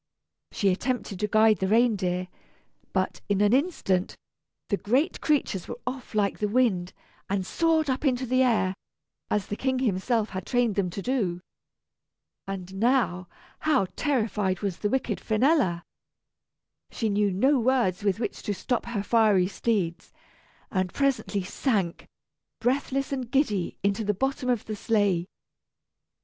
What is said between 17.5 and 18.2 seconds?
words with